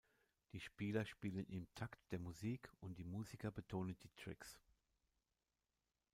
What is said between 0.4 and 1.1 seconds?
Die Spieler